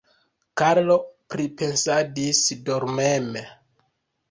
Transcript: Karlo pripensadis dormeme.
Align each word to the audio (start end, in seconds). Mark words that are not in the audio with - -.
Karlo 0.61 0.95
pripensadis 1.33 2.41
dormeme. 2.73 3.47